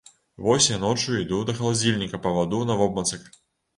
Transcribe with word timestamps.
Вось 0.45 0.69
я 0.69 0.77
ноччу 0.85 1.19
іду 1.25 1.39
да 1.49 1.55
халадзільніка 1.59 2.23
па 2.27 2.35
ваду 2.39 2.65
навобмацак. 2.71 3.33